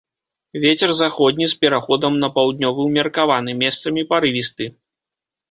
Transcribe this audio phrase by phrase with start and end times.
[0.61, 4.65] Вецер заходні з пераходам на паўднёвы ўмеркаваны, месцамі парывісты.